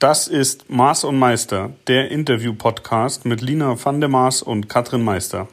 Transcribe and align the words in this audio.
Das 0.00 0.28
ist 0.28 0.70
Maß 0.70 1.02
und 1.02 1.18
Meister, 1.18 1.70
der 1.88 2.12
Interview-Podcast 2.12 3.24
mit 3.24 3.40
Lina 3.40 3.84
van 3.84 3.98
der 3.98 4.08
Maas 4.08 4.42
und 4.42 4.68
Katrin 4.68 5.02
Meister. 5.02 5.48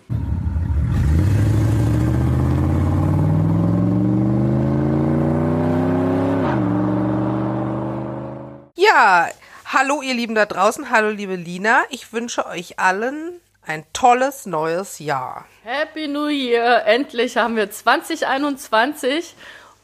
Ja, 8.75 9.29
hallo 9.66 10.04
ihr 10.04 10.13
Lieben 10.13 10.36
da 10.36 10.46
draußen, 10.46 10.91
hallo 10.91 11.09
liebe 11.09 11.38
Lina. 11.38 11.82
Ich 11.89 12.14
wünsche 12.14 12.46
euch 12.46 12.77
allen 12.77 13.41
ein 13.66 13.84
tolles 13.93 14.46
neues 14.46 15.00
Jahr. 15.00 15.46
Happy 15.64 16.07
New 16.07 16.27
Year! 16.27 16.86
Endlich 16.86 17.38
haben 17.38 17.55
wir 17.55 17.71
2021 17.71 19.34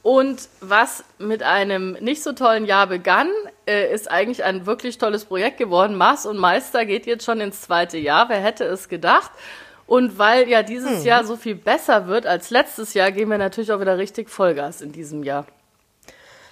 und 0.03 0.49
was 0.59 1.03
mit 1.17 1.41
einem 1.41 1.93
nicht 1.93 2.21
so 2.21 2.33
tollen 2.33 2.65
Jahr 2.65 2.85
begann, 2.85 3.29
äh, 3.67 3.93
ist 3.93 4.09
eigentlich 4.09 4.43
ein 4.43 4.65
wirklich 4.65 4.97
tolles 4.97 5.25
Projekt 5.25 5.57
geworden. 5.57 5.95
Mars 5.95 6.25
und 6.25 6.37
Meister 6.37 6.85
geht 6.85 7.05
jetzt 7.05 7.25
schon 7.25 7.41
ins 7.41 7.61
zweite 7.61 7.97
Jahr. 7.97 8.29
Wer 8.29 8.39
hätte 8.39 8.65
es 8.65 8.89
gedacht? 8.89 9.31
Und 9.87 10.17
weil 10.17 10.47
ja 10.47 10.63
dieses 10.63 10.99
hm. 10.99 11.05
Jahr 11.05 11.23
so 11.25 11.35
viel 11.35 11.55
besser 11.55 12.07
wird 12.07 12.25
als 12.25 12.49
letztes 12.49 12.93
Jahr, 12.93 13.11
gehen 13.11 13.29
wir 13.29 13.37
natürlich 13.37 13.71
auch 13.71 13.81
wieder 13.81 13.97
richtig 13.97 14.29
Vollgas 14.29 14.81
in 14.81 14.91
diesem 14.91 15.23
Jahr. 15.23 15.45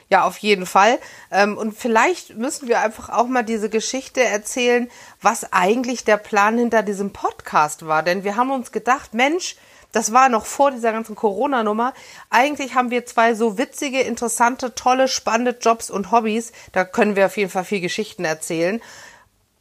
Ja, 0.10 0.24
auf 0.24 0.38
jeden 0.40 0.66
Fall. 0.66 0.98
Ähm, 1.32 1.58
und 1.58 1.78
vielleicht 1.78 2.36
müssen 2.36 2.68
wir 2.68 2.80
einfach 2.80 3.10
auch 3.10 3.28
mal 3.28 3.44
diese 3.44 3.70
Geschichte 3.70 4.24
erzählen, 4.24 4.90
was 5.22 5.54
eigentlich 5.54 6.04
der 6.04 6.18
Plan 6.18 6.58
hinter 6.58 6.82
diesem 6.82 7.14
Podcast 7.14 7.86
war. 7.86 8.02
Denn 8.02 8.24
wir 8.24 8.36
haben 8.36 8.50
uns 8.50 8.72
gedacht, 8.72 9.14
Mensch, 9.14 9.56
das 9.92 10.12
war 10.14 10.30
noch 10.30 10.46
vor 10.46 10.72
dieser 10.72 10.92
ganzen 10.92 11.16
Corona-Nummer. 11.16 11.94
Eigentlich 12.30 12.76
haben 12.76 12.92
wir 12.92 13.06
zwei 13.06 13.34
so 13.34 13.58
witzige, 13.58 14.02
interessante, 14.02 14.76
tolle, 14.76 15.08
spannende 15.08 15.58
Jobs 15.60 15.90
und 15.90 16.12
Hobbys. 16.12 16.52
Da 16.72 16.86
können 16.86 17.16
wir 17.16 17.28
auf 17.28 17.38
jeden 17.38 17.50
Fall 17.50 17.66
viel 17.66 17.82
Geschichten 17.82 18.26
erzählen. 18.26 18.82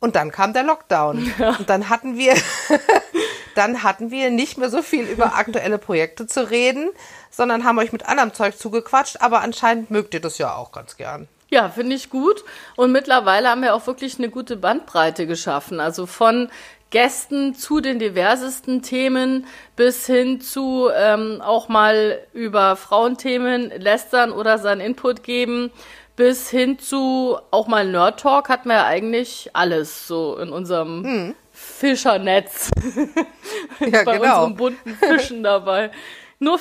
Und 0.00 0.16
dann 0.16 0.30
kam 0.30 0.52
der 0.52 0.62
Lockdown. 0.62 1.32
Ja. 1.38 1.56
Und 1.56 1.68
dann 1.68 1.88
hatten 1.88 2.16
wir, 2.16 2.34
dann 3.54 3.82
hatten 3.82 4.10
wir 4.10 4.30
nicht 4.30 4.58
mehr 4.58 4.70
so 4.70 4.82
viel 4.82 5.04
über 5.04 5.34
aktuelle 5.36 5.78
Projekte 5.78 6.26
zu 6.26 6.50
reden, 6.50 6.90
sondern 7.30 7.64
haben 7.64 7.78
euch 7.78 7.92
mit 7.92 8.06
anderem 8.06 8.34
Zeug 8.34 8.58
zugequatscht. 8.58 9.16
Aber 9.20 9.40
anscheinend 9.40 9.90
mögt 9.90 10.14
ihr 10.14 10.20
das 10.20 10.38
ja 10.38 10.54
auch 10.54 10.72
ganz 10.72 10.96
gern. 10.96 11.28
Ja, 11.50 11.70
finde 11.70 11.96
ich 11.96 12.10
gut. 12.10 12.44
Und 12.76 12.92
mittlerweile 12.92 13.48
haben 13.48 13.62
wir 13.62 13.74
auch 13.74 13.86
wirklich 13.86 14.18
eine 14.18 14.28
gute 14.28 14.56
Bandbreite 14.56 15.26
geschaffen. 15.26 15.80
Also 15.80 16.06
von 16.06 16.50
Gästen 16.90 17.54
zu 17.54 17.80
den 17.80 17.98
diversesten 17.98 18.82
Themen 18.82 19.46
bis 19.76 20.06
hin 20.06 20.40
zu 20.40 20.88
ähm, 20.94 21.40
auch 21.42 21.68
mal 21.68 22.18
über 22.32 22.76
Frauenthemen 22.76 23.70
lästern 23.70 24.32
oder 24.32 24.58
seinen 24.58 24.80
Input 24.80 25.22
geben, 25.22 25.70
bis 26.16 26.48
hin 26.48 26.78
zu 26.78 27.38
auch 27.50 27.68
mal 27.68 27.86
Nerd 27.86 28.20
Talk 28.20 28.48
hatten 28.48 28.68
wir 28.68 28.76
ja 28.76 28.86
eigentlich 28.86 29.50
alles 29.52 30.08
so 30.08 30.36
in 30.38 30.50
unserem 30.50 31.04
hm. 31.04 31.34
Fischernetz. 31.52 32.70
ja, 33.80 34.02
Bei 34.04 34.18
genau. 34.18 34.44
unseren 34.44 34.56
bunten 34.56 34.94
Fischen 34.96 35.42
dabei. 35.42 35.90
Nur, 36.38 36.60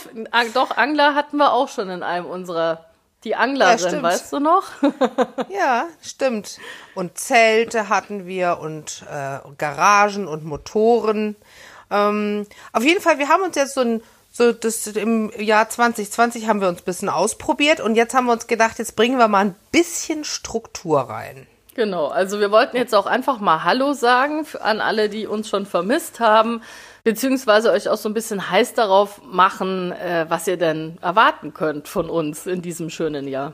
doch, 0.54 0.76
Angler 0.76 1.16
hatten 1.16 1.38
wir 1.38 1.54
auch 1.54 1.70
schon 1.70 1.90
in 1.90 2.04
einem 2.04 2.26
unserer 2.26 2.86
die 3.24 3.36
Anglerin, 3.36 3.96
ja, 3.96 4.04
weißt 4.04 4.32
du 4.32 4.40
noch? 4.40 4.64
ja, 5.50 5.88
stimmt. 6.02 6.60
Und 6.96 7.18
Zelte 7.18 7.90
hatten 7.90 8.28
wir 8.28 8.60
und 8.62 9.04
äh, 9.12 9.40
Garagen 9.58 10.28
und 10.28 10.46
Motoren. 10.46 11.36
Ähm, 11.90 12.46
auf 12.74 12.84
jeden 12.84 13.02
Fall, 13.02 13.18
wir 13.18 13.28
haben 13.28 13.44
uns 13.44 13.56
jetzt 13.56 13.74
so 13.74 13.82
ein 13.82 14.02
so 14.32 14.54
das 14.54 14.86
im 14.86 15.32
Jahr 15.40 15.68
2020 15.68 16.48
haben 16.48 16.62
wir 16.62 16.68
uns 16.68 16.82
ein 16.82 16.86
bisschen 16.86 17.10
ausprobiert 17.10 17.82
und 17.82 17.96
jetzt 17.96 18.14
haben 18.14 18.28
wir 18.28 18.34
uns 18.34 18.46
gedacht, 18.46 18.78
jetzt 18.78 18.96
bringen 18.96 19.18
wir 19.18 19.28
mal 19.28 19.46
ein 19.46 19.56
bisschen 19.72 20.24
Struktur 20.24 21.02
rein. 21.02 21.48
Genau, 21.74 22.08
also 22.08 22.40
wir 22.40 22.52
wollten 22.52 22.78
jetzt 22.78 22.94
auch 22.94 23.08
einfach 23.08 23.40
mal 23.40 23.64
Hallo 23.64 23.94
sagen 23.94 24.46
an 24.62 24.80
alle, 24.80 25.10
die 25.10 25.26
uns 25.26 25.50
schon 25.50 25.66
vermisst 25.66 26.20
haben 26.20 26.62
beziehungsweise 27.08 27.72
euch 27.72 27.88
auch 27.88 27.96
so 27.96 28.10
ein 28.10 28.14
bisschen 28.14 28.52
heiß 28.52 28.74
darauf 28.74 29.22
machen, 29.24 29.94
äh, 29.94 30.26
was 30.28 30.46
ihr 30.46 30.58
denn 30.58 30.98
erwarten 31.02 31.54
könnt 31.54 31.88
von 31.88 32.10
uns 32.10 32.46
in 32.46 32.62
diesem 32.62 32.90
schönen 32.90 33.30
Jahr. 33.30 33.54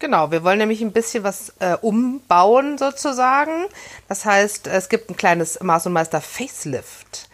Genau, 0.00 0.30
wir 0.30 0.44
wollen 0.44 0.58
nämlich 0.58 0.82
ein 0.82 0.92
bisschen 0.92 1.24
was 1.24 1.54
äh, 1.60 1.78
umbauen 1.80 2.76
sozusagen. 2.76 3.64
Das 4.06 4.26
heißt, 4.26 4.66
es 4.66 4.90
gibt 4.90 5.08
ein 5.08 5.16
kleines 5.16 5.62
Maß 5.62 5.86
und 5.86 5.94
Meister 5.94 6.20
Facelift. 6.20 7.30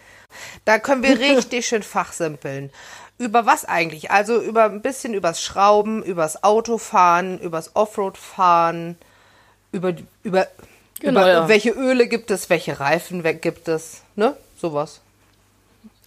Da 0.63 0.79
können 0.79 1.03
wir 1.03 1.19
richtig 1.37 1.67
schön 1.67 1.83
fachsimpeln. 1.83 2.71
Über 3.17 3.45
was 3.45 3.65
eigentlich? 3.65 4.09
Also 4.09 4.41
über 4.41 4.63
ein 4.63 4.81
bisschen 4.81 5.13
übers 5.13 5.41
Schrauben, 5.41 6.01
übers 6.01 6.45
Autofahren, 6.45 7.39
übers 7.39 7.75
Offroad-Fahren, 7.75 8.97
über, 9.73 9.95
über, 10.23 10.47
genau, 11.01 11.19
über 11.19 11.27
ja. 11.27 11.47
welche 11.49 11.71
Öle 11.71 12.07
gibt 12.07 12.31
es, 12.31 12.49
welche 12.49 12.79
Reifen 12.79 13.21
gibt 13.41 13.67
es, 13.67 14.03
ne? 14.15 14.37
Sowas. 14.63 15.01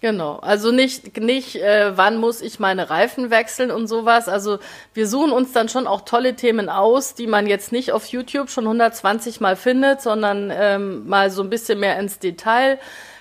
Genau, 0.00 0.36
also 0.36 0.72
nicht, 0.72 1.18
nicht 1.20 1.56
äh, 1.56 1.96
wann 1.96 2.16
muss 2.18 2.40
ich 2.40 2.58
meine 2.58 2.88
Reifen 2.88 3.30
wechseln 3.30 3.70
und 3.70 3.86
sowas. 3.86 4.28
Also 4.28 4.58
wir 4.94 5.06
suchen 5.06 5.32
uns 5.32 5.52
dann 5.52 5.68
schon 5.68 5.86
auch 5.86 6.02
tolle 6.02 6.36
Themen 6.36 6.68
aus, 6.70 7.14
die 7.14 7.26
man 7.26 7.46
jetzt 7.46 7.70
nicht 7.70 7.92
auf 7.92 8.06
YouTube 8.06 8.48
schon 8.48 8.64
120 8.64 9.40
Mal 9.40 9.56
findet, 9.56 10.00
sondern 10.00 10.50
ähm, 10.54 11.06
mal 11.06 11.30
so 11.30 11.42
ein 11.42 11.50
bisschen 11.50 11.80
mehr 11.80 11.98
ins 11.98 12.18
Detail 12.18 12.78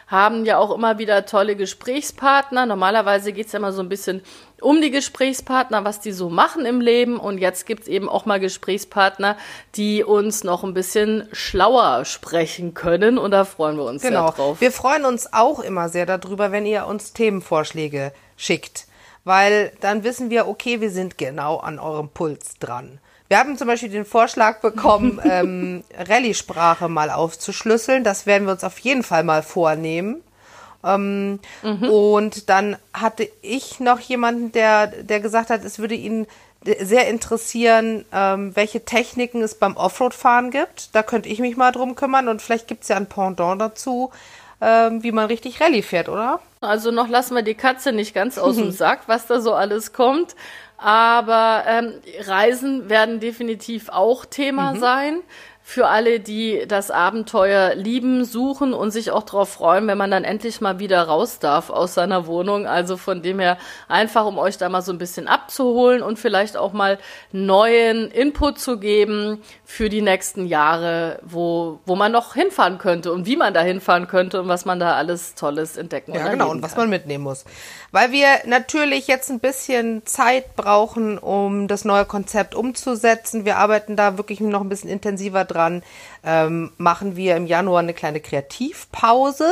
haben 0.07 0.45
ja 0.45 0.57
auch 0.57 0.73
immer 0.73 0.99
wieder 0.99 1.25
tolle 1.25 1.55
Gesprächspartner. 1.55 2.66
Normalerweise 2.66 3.33
geht's 3.33 3.53
ja 3.53 3.59
immer 3.59 3.73
so 3.73 3.81
ein 3.81 3.89
bisschen 3.89 4.21
um 4.61 4.81
die 4.81 4.91
Gesprächspartner, 4.91 5.83
was 5.83 5.99
die 5.99 6.11
so 6.11 6.29
machen 6.29 6.66
im 6.66 6.81
Leben. 6.81 7.17
Und 7.17 7.39
jetzt 7.39 7.66
gibt's 7.66 7.88
eben 7.88 8.07
auch 8.07 8.25
mal 8.25 8.39
Gesprächspartner, 8.39 9.38
die 9.75 10.03
uns 10.03 10.43
noch 10.43 10.63
ein 10.63 10.73
bisschen 10.73 11.27
schlauer 11.31 12.05
sprechen 12.05 12.73
können. 12.73 13.17
Und 13.17 13.31
da 13.31 13.45
freuen 13.45 13.77
wir 13.77 13.85
uns 13.85 14.01
genau. 14.01 14.27
sehr 14.27 14.35
drauf. 14.35 14.61
Wir 14.61 14.71
freuen 14.71 15.05
uns 15.05 15.33
auch 15.33 15.59
immer 15.59 15.89
sehr 15.89 16.05
darüber, 16.05 16.51
wenn 16.51 16.66
ihr 16.66 16.85
uns 16.85 17.13
Themenvorschläge 17.13 18.11
schickt. 18.37 18.87
Weil 19.23 19.72
dann 19.81 20.03
wissen 20.03 20.29
wir, 20.29 20.47
okay, 20.47 20.81
wir 20.81 20.91
sind 20.91 21.17
genau 21.17 21.57
an 21.57 21.79
eurem 21.79 22.09
Puls 22.09 22.59
dran. 22.59 22.99
Wir 23.28 23.40
haben 23.40 23.58
zum 23.58 23.68
Beispiel 23.68 23.90
den 23.90 24.06
Vorschlag 24.06 24.62
bekommen, 24.62 25.19
ähm, 25.30 25.84
Rallye-Sprache 25.97 26.90
mal 26.90 27.09
aufzuschlüsseln. 27.09 28.03
Das 28.03 28.25
werden 28.25 28.46
wir 28.46 28.53
uns 28.53 28.63
auf 28.63 28.80
jeden 28.80 29.03
Fall 29.03 29.24
mal 29.24 29.44
vornehmen. 29.44 30.22
Ähm, 30.84 31.40
mhm. 31.64 31.90
Und 31.90 32.50
dann 32.50 32.78
hatte 32.94 33.28
ich 33.41 33.80
noch 33.80 34.00
jemanden, 34.00 34.52
der, 34.52 34.88
der 34.88 35.19
gesagt 35.19 35.50
hat, 35.50 35.64
es 35.64 35.80
würde 35.80 35.96
ihn 35.96 36.28
sehr 36.80 37.08
interessieren, 37.09 38.06
ähm, 38.12 38.56
welche 38.56 38.85
Techniken 38.85 39.41
es 39.41 39.56
beim 39.56 39.78
Offroad-Fahren 39.78 40.52
gibt. 40.52 40.96
Da 40.96 41.03
könnte 41.03 41.30
ich 41.30 41.40
mich 41.40 41.58
mal 41.58 41.72
drum 41.72 41.96
kümmern 41.96 42.28
und 42.28 42.41
vielleicht 42.41 42.68
gibt 42.68 42.84
es 42.84 42.90
ja 42.90 42.97
ein 42.97 43.08
Pendant 43.08 43.62
dazu, 43.62 44.12
ähm, 44.62 45.03
wie 45.03 45.12
man 45.12 45.28
richtig 45.28 45.62
Rallye 45.62 45.84
fährt, 45.84 46.09
oder? 46.09 46.40
Also 46.62 46.90
noch 46.91 47.08
lassen 47.08 47.35
wir 47.35 47.44
die 47.44 47.56
Katze 47.56 47.91
nicht 47.91 48.16
ganz 48.16 48.38
aus 48.38 48.56
dem 48.56 48.72
Sack, 48.72 49.02
was 49.08 49.28
da 49.28 49.40
so 49.41 49.53
alles 49.53 49.94
kommt. 49.94 50.35
Aber 50.78 51.63
ähm, 51.68 52.02
Reisen 52.22 52.90
werden 52.90 53.19
definitiv 53.19 53.90
auch 53.90 54.25
Thema 54.25 54.74
mhm. 54.74 54.80
sein 54.80 55.19
für 55.68 55.88
alle, 55.88 56.20
die 56.20 56.66
das 56.68 56.92
Abenteuer 56.92 57.74
lieben, 57.74 58.24
suchen 58.24 58.72
und 58.72 58.92
sich 58.92 59.09
auch 59.09 59.24
darauf 59.24 59.50
freuen, 59.50 59.88
wenn 59.88 59.98
man 59.98 60.12
dann 60.12 60.24
endlich 60.24 60.62
mal 60.62 60.78
wieder 60.78 61.02
raus 61.02 61.40
darf 61.40 61.72
aus 61.72 61.96
seiner 61.96 62.28
Wohnung. 62.28 62.68
Also 62.68 62.98
von 62.98 63.24
dem 63.24 63.40
her 63.40 63.58
einfach, 63.88 64.28
um 64.28 64.38
euch 64.38 64.59
da 64.59 64.70
mal 64.70 64.84
so 64.84 64.92
ein 64.92 65.00
bisschen 65.00 65.28
abzuholen 65.28 66.03
und 66.03 66.20
vielleicht 66.20 66.56
auch 66.56 66.72
mal 66.72 67.00
neuen 67.31 68.12
Input 68.12 68.59
zu 68.59 68.78
geben 68.78 69.42
für 69.64 69.90
die 69.90 70.03
nächsten 70.03 70.46
Jahre, 70.46 71.18
wo, 71.24 71.80
wo 71.88 71.96
man 71.96 72.12
noch 72.12 72.36
hinfahren 72.36 72.78
könnte 72.78 73.12
und 73.12 73.26
wie 73.26 73.36
man 73.36 73.56
da 73.56 73.62
hinfahren 73.62 74.08
könnte 74.08 74.44
und 74.44 74.47
was 74.47 74.66
man 74.66 74.80
da 74.80 74.94
alles 74.94 75.34
Tolles 75.34 75.78
entdecken 75.78 76.14
Ja, 76.14 76.28
genau, 76.28 76.52
und 76.52 76.62
was 76.62 76.76
kann. 76.76 76.82
man 76.82 76.92
mitnehmen 76.92 77.24
muss. 77.24 77.44
Weil 77.92 78.12
wir 78.12 78.28
natürlich 78.46 79.08
jetzt 79.08 79.32
ein 79.32 79.40
bisschen 79.40 80.06
Zeit 80.06 80.56
brauchen, 80.56 81.18
um 81.18 81.68
das 81.68 81.86
neue 81.86 82.06
Konzept 82.06 82.53
umzusetzen. 82.53 83.46
Wir 83.46 83.58
arbeiten 83.58 83.96
da 83.96 84.18
wirklich 84.18 84.42
noch 84.42 84.62
ein 84.62 84.70
bisschen 84.70 84.92
intensiver 84.92 85.44
dran. 85.44 85.54
Ähm, 86.23 86.72
machen 86.78 87.16
wir 87.16 87.35
im 87.35 87.46
Januar 87.46 87.79
eine 87.79 87.93
kleine 87.93 88.19
Kreativpause. 88.19 89.52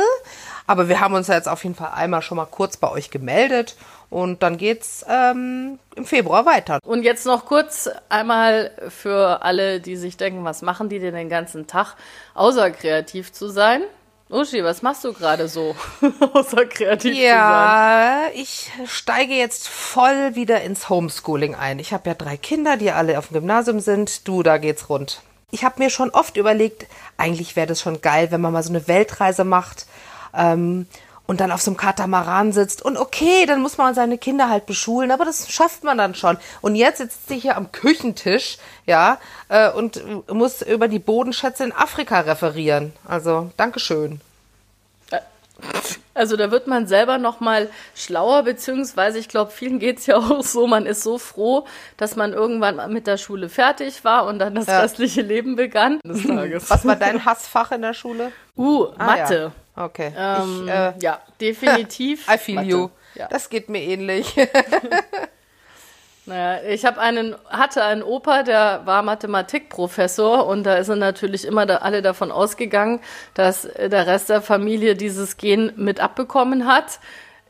Aber 0.66 0.88
wir 0.88 1.00
haben 1.00 1.14
uns 1.14 1.28
ja 1.28 1.34
jetzt 1.34 1.48
auf 1.48 1.62
jeden 1.64 1.76
Fall 1.76 1.92
einmal 1.94 2.22
schon 2.22 2.36
mal 2.36 2.46
kurz 2.46 2.76
bei 2.76 2.90
euch 2.90 3.10
gemeldet. 3.10 3.76
Und 4.10 4.42
dann 4.42 4.58
geht's 4.58 5.04
ähm, 5.08 5.78
im 5.96 6.04
Februar 6.04 6.46
weiter. 6.46 6.78
Und 6.86 7.02
jetzt 7.02 7.26
noch 7.26 7.46
kurz 7.46 7.90
einmal 8.08 8.70
für 8.88 9.42
alle, 9.42 9.80
die 9.80 9.96
sich 9.96 10.16
denken, 10.16 10.44
was 10.44 10.62
machen 10.62 10.88
die 10.88 11.00
denn 11.00 11.14
den 11.14 11.28
ganzen 11.28 11.66
Tag, 11.66 11.96
außer 12.34 12.70
kreativ 12.70 13.32
zu 13.32 13.48
sein? 13.48 13.82
Uschi, 14.30 14.64
was 14.64 14.82
machst 14.82 15.04
du 15.04 15.12
gerade 15.12 15.48
so, 15.48 15.76
außer 16.32 16.64
kreativ 16.66 17.14
ja, 17.14 17.20
zu 17.20 17.24
sein? 17.24 17.32
Ja, 17.34 18.22
ich 18.34 18.70
steige 18.86 19.34
jetzt 19.34 19.68
voll 19.68 20.34
wieder 20.34 20.62
ins 20.62 20.88
Homeschooling 20.88 21.54
ein. 21.54 21.78
Ich 21.78 21.92
habe 21.92 22.08
ja 22.08 22.14
drei 22.14 22.36
Kinder, 22.36 22.76
die 22.76 22.90
alle 22.90 23.18
auf 23.18 23.28
dem 23.28 23.34
Gymnasium 23.34 23.80
sind. 23.80 24.26
Du, 24.26 24.42
da 24.42 24.58
geht's 24.58 24.88
rund. 24.88 25.20
Ich 25.54 25.62
habe 25.62 25.80
mir 25.80 25.88
schon 25.88 26.10
oft 26.10 26.36
überlegt, 26.36 26.86
eigentlich 27.16 27.54
wäre 27.54 27.68
das 27.68 27.80
schon 27.80 28.00
geil, 28.00 28.32
wenn 28.32 28.40
man 28.40 28.52
mal 28.52 28.64
so 28.64 28.70
eine 28.70 28.88
Weltreise 28.88 29.44
macht. 29.44 29.86
Ähm, 30.36 30.86
und 31.26 31.40
dann 31.40 31.52
auf 31.52 31.62
so 31.62 31.70
einem 31.70 31.78
Katamaran 31.78 32.52
sitzt 32.52 32.82
und 32.82 32.98
okay, 32.98 33.46
dann 33.46 33.62
muss 33.62 33.78
man 33.78 33.94
seine 33.94 34.18
Kinder 34.18 34.50
halt 34.50 34.66
beschulen, 34.66 35.10
aber 35.10 35.24
das 35.24 35.50
schafft 35.50 35.82
man 35.82 35.96
dann 35.96 36.14
schon. 36.14 36.36
Und 36.60 36.74
jetzt 36.74 36.98
sitzt 36.98 37.28
sie 37.28 37.38
hier 37.38 37.56
am 37.56 37.72
Küchentisch, 37.72 38.58
ja, 38.84 39.18
äh, 39.48 39.70
und 39.70 40.02
muss 40.28 40.60
über 40.60 40.88
die 40.88 40.98
Bodenschätze 40.98 41.64
in 41.64 41.72
Afrika 41.72 42.20
referieren. 42.20 42.92
Also, 43.08 43.52
Dankeschön. 43.56 44.20
Also 46.14 46.36
da 46.36 46.50
wird 46.50 46.66
man 46.68 46.86
selber 46.86 47.18
noch 47.18 47.40
mal 47.40 47.68
schlauer, 47.94 48.44
beziehungsweise 48.44 49.18
ich 49.18 49.28
glaube, 49.28 49.50
vielen 49.50 49.78
geht's 49.80 50.06
ja 50.06 50.16
auch 50.18 50.42
so, 50.42 50.66
man 50.66 50.86
ist 50.86 51.02
so 51.02 51.18
froh, 51.18 51.66
dass 51.96 52.14
man 52.16 52.32
irgendwann 52.32 52.92
mit 52.92 53.06
der 53.06 53.16
Schule 53.16 53.48
fertig 53.48 54.04
war 54.04 54.26
und 54.26 54.38
dann 54.38 54.54
das 54.54 54.66
Ja. 54.66 54.80
restliche 54.80 55.22
Leben 55.22 55.56
begann. 55.56 55.98
Des 56.04 56.26
Tages. 56.26 56.70
Was 56.70 56.84
war 56.86 56.96
dein 56.96 57.24
Hassfach 57.24 57.72
in 57.72 57.82
der 57.82 57.94
Schule? 57.94 58.30
Uh, 58.56 58.86
Ah, 58.96 59.04
Mathe. 59.06 59.52
Ja. 59.76 59.84
Okay. 59.84 60.12
Ähm, 60.16 60.62
ich, 60.66 60.70
äh, 60.72 60.92
ja, 61.00 61.20
definitiv. 61.40 62.28
I 62.32 62.38
feel 62.38 62.54
Mathe. 62.56 62.68
you. 62.68 62.88
Ja. 63.16 63.26
Das 63.28 63.48
geht 63.48 63.68
mir 63.68 63.82
ähnlich. 63.82 64.34
Naja, 66.26 66.62
ich 66.66 66.86
habe 66.86 67.00
einen, 67.00 67.34
hatte 67.48 67.84
einen 67.84 68.02
Opa, 68.02 68.44
der 68.44 68.82
war 68.86 69.02
Mathematikprofessor 69.02 70.46
und 70.46 70.64
da 70.64 70.82
sind 70.82 70.98
natürlich 70.98 71.44
immer 71.44 71.66
da, 71.66 71.76
alle 71.76 72.00
davon 72.00 72.32
ausgegangen, 72.32 73.00
dass 73.34 73.68
der 73.76 74.06
Rest 74.06 74.30
der 74.30 74.40
Familie 74.40 74.94
dieses 74.94 75.36
Gen 75.36 75.72
mit 75.76 76.00
abbekommen 76.00 76.66
hat. 76.66 76.98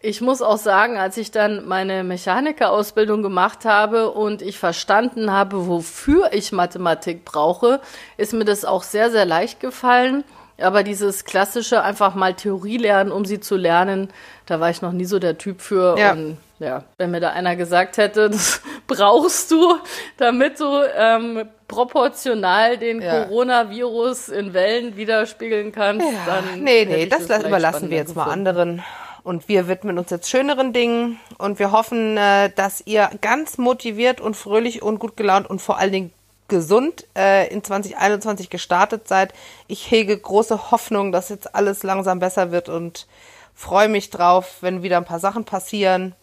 Ich 0.00 0.20
muss 0.20 0.42
auch 0.42 0.58
sagen, 0.58 0.98
als 0.98 1.16
ich 1.16 1.30
dann 1.30 1.66
meine 1.66 2.04
Mechanikerausbildung 2.04 3.22
gemacht 3.22 3.64
habe 3.64 4.10
und 4.10 4.42
ich 4.42 4.58
verstanden 4.58 5.30
habe, 5.30 5.66
wofür 5.68 6.32
ich 6.32 6.52
Mathematik 6.52 7.24
brauche, 7.24 7.80
ist 8.16 8.34
mir 8.34 8.44
das 8.44 8.64
auch 8.64 8.82
sehr, 8.82 9.10
sehr 9.10 9.24
leicht 9.24 9.60
gefallen. 9.60 10.24
Aber 10.60 10.82
dieses 10.82 11.24
klassische 11.24 11.82
einfach 11.82 12.14
mal 12.14 12.34
Theorie 12.34 12.76
lernen, 12.76 13.12
um 13.12 13.24
sie 13.24 13.40
zu 13.40 13.56
lernen, 13.56 14.08
da 14.46 14.60
war 14.60 14.70
ich 14.70 14.82
noch 14.82 14.92
nie 14.92 15.04
so 15.04 15.18
der 15.18 15.38
Typ 15.38 15.60
für. 15.60 15.98
Ja. 15.98 16.12
Und 16.12 16.38
ja, 16.58 16.84
wenn 16.98 17.10
mir 17.10 17.20
da 17.20 17.30
einer 17.30 17.56
gesagt 17.56 17.96
hätte, 17.96 18.30
das 18.30 18.60
brauchst 18.86 19.50
du, 19.50 19.76
damit 20.16 20.60
du 20.60 20.82
ähm, 20.96 21.48
proportional 21.68 22.78
den 22.78 23.02
Ja. 23.02 23.24
Coronavirus 23.24 24.28
in 24.28 24.52
Wellen 24.54 24.96
widerspiegeln 24.96 25.72
kannst, 25.72 26.06
dann. 26.26 26.62
nee, 26.62 26.84
nee, 26.84 27.06
das 27.06 27.24
vielleicht 27.24 27.46
überlassen 27.46 27.90
wir 27.90 27.96
jetzt 27.96 28.14
mal 28.14 28.24
gefunden. 28.24 28.48
anderen. 28.48 28.82
Und 29.22 29.48
wir 29.48 29.68
widmen 29.68 29.98
uns 29.98 30.10
jetzt 30.10 30.28
schöneren 30.28 30.74
Dingen. 30.74 31.18
Und 31.38 31.58
wir 31.58 31.72
hoffen, 31.72 32.18
äh, 32.18 32.50
dass 32.54 32.82
ihr 32.86 33.10
ganz 33.22 33.56
motiviert 33.56 34.20
und 34.20 34.36
fröhlich 34.36 34.82
und 34.82 34.98
gut 34.98 35.16
gelaunt 35.16 35.48
und 35.48 35.62
vor 35.62 35.78
allen 35.78 35.92
Dingen 35.92 36.12
gesund 36.48 37.06
äh, 37.16 37.48
in 37.48 37.64
2021 37.64 38.50
gestartet 38.50 39.08
seid. 39.08 39.32
Ich 39.66 39.90
hege 39.90 40.16
große 40.16 40.70
Hoffnung, 40.70 41.10
dass 41.10 41.30
jetzt 41.30 41.54
alles 41.54 41.82
langsam 41.82 42.18
besser 42.18 42.52
wird 42.52 42.68
und 42.68 43.06
freue 43.54 43.88
mich 43.88 44.10
drauf, 44.10 44.58
wenn 44.60 44.82
wieder 44.82 44.98
ein 44.98 45.06
paar 45.06 45.20
Sachen 45.20 45.44
passieren. 45.44 46.14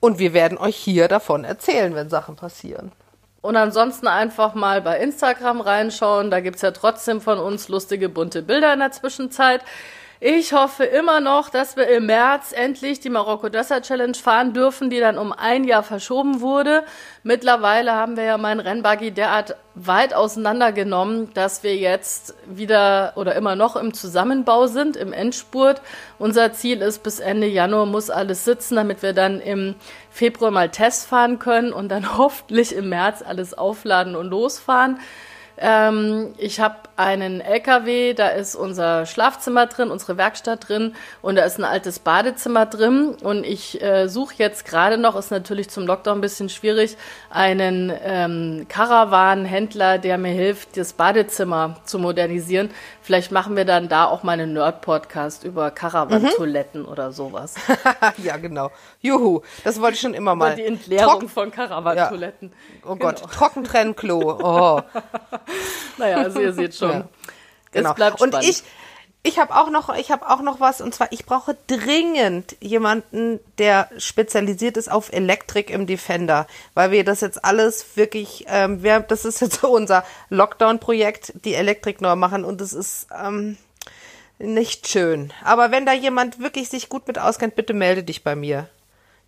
Und 0.00 0.18
wir 0.18 0.34
werden 0.34 0.58
euch 0.58 0.76
hier 0.76 1.08
davon 1.08 1.44
erzählen, 1.44 1.94
wenn 1.94 2.08
Sachen 2.08 2.36
passieren. 2.36 2.92
Und 3.40 3.56
ansonsten 3.56 4.08
einfach 4.08 4.54
mal 4.54 4.82
bei 4.82 4.98
Instagram 4.98 5.60
reinschauen. 5.60 6.30
Da 6.30 6.40
gibt's 6.40 6.62
ja 6.62 6.72
trotzdem 6.72 7.20
von 7.20 7.38
uns 7.38 7.68
lustige, 7.68 8.08
bunte 8.08 8.42
Bilder 8.42 8.72
in 8.72 8.80
der 8.80 8.90
Zwischenzeit. 8.92 9.62
Ich 10.18 10.54
hoffe 10.54 10.84
immer 10.84 11.20
noch, 11.20 11.50
dass 11.50 11.76
wir 11.76 11.88
im 11.88 12.06
März 12.06 12.52
endlich 12.52 13.00
die 13.00 13.10
Marokko 13.10 13.50
Dösser 13.50 13.82
Challenge 13.82 14.14
fahren 14.14 14.54
dürfen, 14.54 14.88
die 14.88 14.98
dann 14.98 15.18
um 15.18 15.30
ein 15.30 15.64
Jahr 15.64 15.82
verschoben 15.82 16.40
wurde. 16.40 16.84
Mittlerweile 17.22 17.92
haben 17.92 18.16
wir 18.16 18.24
ja 18.24 18.38
meinen 18.38 18.60
Rennbuggy 18.60 19.10
derart 19.10 19.56
weit 19.74 20.14
auseinandergenommen, 20.14 21.34
dass 21.34 21.62
wir 21.62 21.76
jetzt 21.76 22.34
wieder 22.46 23.12
oder 23.16 23.34
immer 23.34 23.56
noch 23.56 23.76
im 23.76 23.92
Zusammenbau 23.92 24.68
sind, 24.68 24.96
im 24.96 25.12
Endspurt. 25.12 25.82
Unser 26.18 26.54
Ziel 26.54 26.80
ist, 26.80 27.02
bis 27.02 27.20
Ende 27.20 27.46
Januar 27.46 27.84
muss 27.84 28.08
alles 28.08 28.46
sitzen, 28.46 28.76
damit 28.76 29.02
wir 29.02 29.12
dann 29.12 29.38
im 29.38 29.74
Februar 30.10 30.50
mal 30.50 30.70
Test 30.70 31.06
fahren 31.06 31.38
können 31.38 31.74
und 31.74 31.90
dann 31.90 32.16
hoffentlich 32.16 32.74
im 32.74 32.88
März 32.88 33.20
alles 33.20 33.52
aufladen 33.52 34.16
und 34.16 34.28
losfahren. 34.30 34.98
Ähm, 35.58 36.34
ich 36.38 36.60
habe 36.60 36.76
einen 36.96 37.40
LKW, 37.40 38.14
da 38.14 38.28
ist 38.28 38.54
unser 38.54 39.06
Schlafzimmer 39.06 39.66
drin, 39.66 39.90
unsere 39.90 40.16
Werkstatt 40.16 40.68
drin 40.68 40.94
und 41.22 41.36
da 41.36 41.44
ist 41.44 41.58
ein 41.58 41.64
altes 41.64 41.98
Badezimmer 41.98 42.66
drin. 42.66 43.16
Und 43.22 43.44
ich 43.44 43.82
äh, 43.82 44.08
suche 44.08 44.34
jetzt 44.38 44.64
gerade 44.64 44.98
noch, 44.98 45.16
ist 45.16 45.30
natürlich 45.30 45.68
zum 45.70 45.86
Lockdown 45.86 46.18
ein 46.18 46.20
bisschen 46.20 46.48
schwierig, 46.48 46.96
einen 47.30 47.92
ähm, 48.04 48.66
Caravan-Händler, 48.68 49.98
der 49.98 50.18
mir 50.18 50.32
hilft, 50.32 50.76
das 50.76 50.92
Badezimmer 50.92 51.76
zu 51.84 51.98
modernisieren. 51.98 52.70
Vielleicht 53.02 53.30
machen 53.32 53.56
wir 53.56 53.64
dann 53.64 53.88
da 53.88 54.04
auch 54.06 54.22
mal 54.22 54.32
einen 54.32 54.52
Nerd-Podcast 54.54 55.44
über 55.44 55.70
Caravan-Toiletten 55.70 56.84
oder 56.84 57.12
sowas. 57.12 57.54
ja, 58.18 58.36
genau. 58.36 58.70
Juhu, 59.00 59.40
das 59.64 59.80
wollte 59.80 59.94
ich 59.94 60.00
schon 60.00 60.14
immer 60.14 60.34
mal. 60.34 60.48
Über 60.48 60.56
die 60.56 60.64
Entleerung 60.66 61.20
Trock- 61.20 61.30
von 61.30 61.50
Caravan-Toiletten. 61.50 62.52
Oh 62.84 62.96
Gott, 62.96 63.16
Genau. 63.16 63.28
Trockentrennklo. 63.32 64.38
Oh. 64.42 64.80
Naja, 65.98 66.18
also 66.18 66.40
ihr 66.40 66.52
seht 66.52 66.74
schon. 66.74 66.90
Ja. 66.90 67.08
Es 67.72 67.82
Genau. 67.82 67.94
bleibt 67.94 68.20
und 68.20 68.28
spannend. 68.28 68.48
ich, 68.50 68.62
ich 69.22 69.38
habe 69.38 69.54
auch 69.54 69.70
noch, 69.70 69.94
ich 69.96 70.10
habe 70.10 70.28
auch 70.30 70.40
noch 70.40 70.60
was 70.60 70.80
und 70.80 70.94
zwar, 70.94 71.10
ich 71.10 71.26
brauche 71.26 71.56
dringend 71.66 72.56
jemanden, 72.60 73.40
der 73.58 73.88
spezialisiert 73.98 74.76
ist 74.76 74.90
auf 74.90 75.12
Elektrik 75.12 75.70
im 75.70 75.86
Defender, 75.86 76.46
weil 76.74 76.90
wir 76.90 77.02
das 77.04 77.22
jetzt 77.22 77.44
alles 77.44 77.96
wirklich, 77.96 78.44
ähm, 78.48 78.82
wir, 78.82 79.00
das 79.00 79.24
ist 79.24 79.40
jetzt 79.40 79.60
so 79.60 79.68
unser 79.68 80.04
Lockdown-Projekt, 80.30 81.32
die 81.44 81.54
Elektrik 81.54 82.00
neu 82.00 82.14
machen 82.14 82.44
und 82.44 82.60
es 82.60 82.72
ist 82.72 83.08
ähm, 83.18 83.56
nicht 84.38 84.88
schön. 84.88 85.32
Aber 85.42 85.70
wenn 85.70 85.86
da 85.86 85.92
jemand 85.92 86.38
wirklich 86.40 86.68
sich 86.68 86.88
gut 86.88 87.06
mit 87.08 87.18
auskennt, 87.18 87.56
bitte 87.56 87.72
melde 87.74 88.02
dich 88.04 88.22
bei 88.22 88.36
mir. 88.36 88.68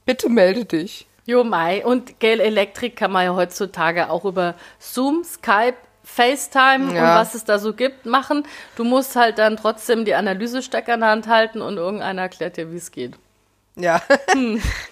Bitte 0.07 0.29
melde 0.29 0.65
dich. 0.65 1.07
Jo, 1.27 1.45
Mai. 1.45 1.85
Und 1.85 2.21
Gale 2.21 2.43
Electric 2.43 2.95
kann 2.95 3.13
man 3.13 3.25
ja 3.25 3.35
heutzutage 3.35 4.09
auch 4.11 4.25
über 4.25 4.55
Zoom, 4.79 5.25
Skype, 5.25 5.77
FaceTime 6.15 6.95
Ja. 6.95 7.01
und 7.15 7.21
was 7.21 7.35
es 7.35 7.45
da 7.45 7.59
so 7.59 7.73
gibt, 7.75 8.07
machen. 8.07 8.45
Du 8.77 8.85
musst 8.85 9.15
halt 9.17 9.39
dann 9.39 9.57
trotzdem 9.57 10.05
die 10.05 10.15
Analysestecker 10.15 10.95
in 10.95 11.01
der 11.01 11.11
Hand 11.11 11.27
halten 11.29 11.61
und 11.61 11.77
irgendeiner 11.77 12.23
erklärt 12.23 12.57
dir, 12.57 12.73
wie 12.73 12.77
es 12.77 12.91
geht. 12.91 13.15
Ja, 13.81 14.03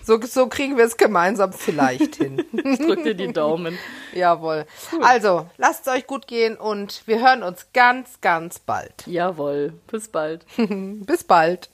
so, 0.05 0.21
so 0.23 0.47
kriegen 0.47 0.77
wir 0.77 0.85
es 0.85 0.97
gemeinsam 0.97 1.53
vielleicht 1.53 2.17
hin. 2.17 2.45
Ich 2.53 2.79
drück 2.79 3.03
dir 3.03 3.15
die 3.15 3.33
Daumen. 3.33 3.77
Jawohl. 4.15 4.65
Also, 5.03 5.47
lasst 5.57 5.89
es 5.89 5.93
euch 5.93 6.07
gut 6.07 6.29
gehen 6.29 6.57
und 6.57 7.03
wir 7.07 7.21
hören 7.21 7.43
uns 7.43 7.67
ganz, 7.75 8.21
ganz 8.21 8.61
bald. 8.61 9.05
Jawohl. 9.07 9.73
Bis 9.91 10.07
bald. 10.07 10.47
Bis 10.57 11.25
bald. 11.25 11.69